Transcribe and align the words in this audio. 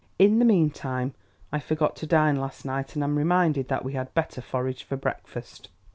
In 0.17 0.39
the 0.39 0.45
meantime, 0.45 1.13
I 1.51 1.59
forgot 1.59 1.95
to 1.97 2.07
dine 2.07 2.35
last 2.37 2.65
night, 2.65 2.95
and 2.95 3.03
am 3.03 3.19
reminded 3.19 3.67
that 3.67 3.85
we 3.85 3.93
had 3.93 4.11
better 4.15 4.41
forage 4.41 4.83
for 4.83 4.97
breakfast." 4.97 5.69